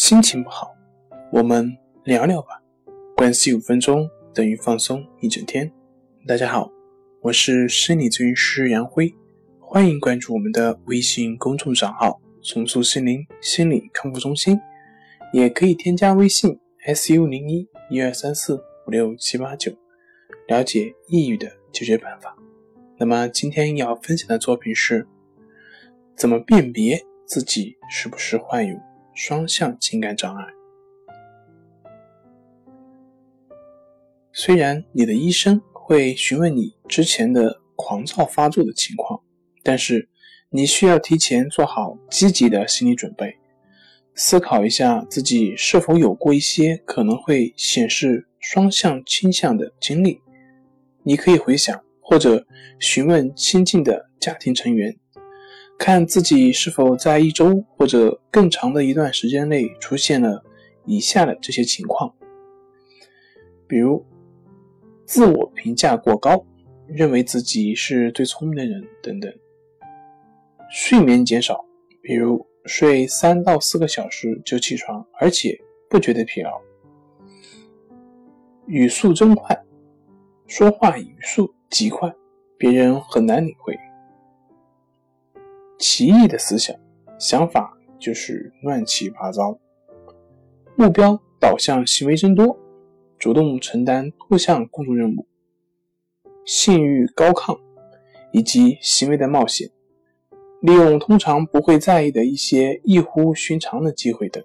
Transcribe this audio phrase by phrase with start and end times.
[0.00, 0.72] 心情不好，
[1.32, 2.62] 我们聊聊吧。
[3.16, 5.68] 关系五分钟等于放松一整天。
[6.24, 6.70] 大家好，
[7.20, 9.12] 我是心理咨询师杨辉，
[9.58, 14.56] 欢迎关注我们的微信公众账号“重塑心灵心理康复中心”，
[15.34, 16.56] 也可以添加微信
[16.94, 18.54] “su 零一一二三四
[18.86, 19.72] 五六七八九”，
[20.46, 22.36] 了解抑郁的解决办法。
[22.98, 25.08] 那么今天要分享的作品是：
[26.16, 28.76] 怎么辨别自己是不是患有？
[29.18, 30.44] 双向情感障碍。
[34.32, 39.20] 虽然你的医生会询问你之前的狂躁发作的情况，
[39.64, 40.08] 但是
[40.50, 43.36] 你需要提前做好积极的心理准备，
[44.14, 50.20] 思考一下自己是否有过一些可能会显示双向倾向的经历。
[51.02, 52.46] 你可以回想或者
[52.78, 54.96] 询问亲近的家庭成员。
[55.78, 60.44] 看自己是否在一周或者更长的一段时间内出现了
[60.84, 62.12] 以下的这些情况，
[63.68, 64.04] 比如
[65.06, 66.44] 自我评价过高，
[66.88, 69.30] 认为自己是最聪明的人等等；
[70.68, 71.64] 睡眠减少，
[72.02, 75.56] 比如睡三到四个小时就起床，而且
[75.88, 76.60] 不觉得疲劳；
[78.66, 79.56] 语速增快，
[80.48, 82.12] 说话语速极快，
[82.58, 83.78] 别人很难领会。
[85.78, 86.74] 奇异的思想、
[87.18, 89.58] 想法就是乱七八糟。
[90.76, 92.58] 目标导向行为增多，
[93.18, 95.26] 主动承担多项工作任务，
[96.44, 97.58] 性欲高亢，
[98.32, 99.70] 以及行为的冒险，
[100.60, 104.42] 利用通常不会在意的一些异乎寻常的机会等。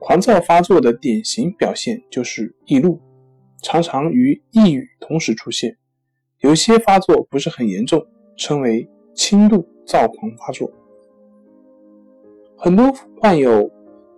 [0.00, 3.00] 狂躁发作的典型表现就是易怒，
[3.62, 5.76] 常常与抑郁同时出现。
[6.40, 8.04] 有些发作不是很严重，
[8.36, 9.68] 称为轻度。
[9.88, 10.70] 躁狂发作，
[12.58, 13.70] 很多患有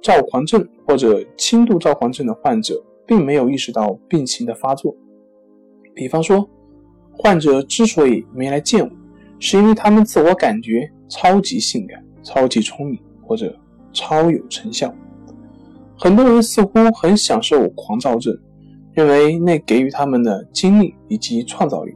[0.03, 4.93] 躁狂症或者轻度躁狂症的患者，并没有意识到病情的发作。
[5.95, 6.45] 比方说，
[7.13, 8.91] 患者之所以没来见我，
[9.39, 13.57] 是因为他们自我感觉超级性感、超级聪明或者
[13.93, 14.93] 超有成效。
[15.97, 18.37] 很多人似乎很享受狂躁症，
[18.93, 21.95] 认为那给予他们的精力以及创造力。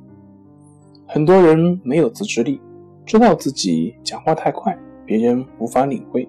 [1.08, 2.60] 很多人没有自制力。
[3.06, 6.28] 知道自己讲话太快，别人无法领会，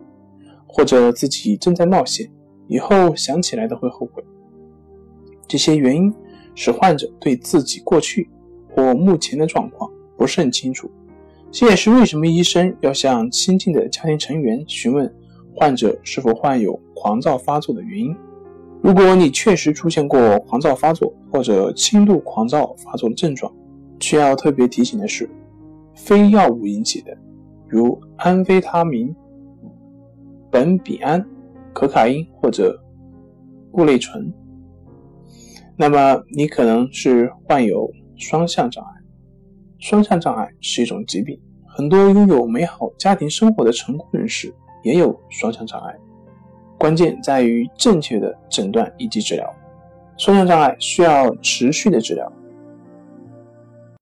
[0.68, 2.30] 或者自己正在冒险，
[2.68, 4.24] 以后想起来都会后悔。
[5.47, 6.14] 这些原因
[6.53, 8.30] 使患者对自己过去
[8.69, 10.90] 或目前的状况不是很清楚。
[11.50, 15.09] 这也是为什么医生要向亲近的家庭成员询问
[15.56, 18.14] 患者是否患有狂躁发作的原因。
[18.81, 23.50] 如果你确实出现过狂躁发作或者轻度狂躁发作的症状，
[24.02, 25.30] 需要特别提醒的是。
[25.95, 27.17] 非药物引起的，
[27.67, 29.16] 如安非他明、
[30.51, 31.25] 苯丙胺、
[31.73, 32.79] 可卡因或者
[33.72, 34.31] 固类醇，
[35.75, 38.91] 那么你可能是患有双向障碍。
[39.78, 44.53] 双向障碍是一种疾病，很多拥有美好家庭生活的成功人士
[44.84, 45.95] 也有双向障碍。
[46.78, 49.53] 关键在于正确的诊断以及治疗。
[50.17, 52.31] 双向障碍需要持续的治疗，